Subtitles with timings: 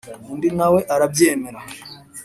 [0.31, 1.59] undi nawe arabyemera.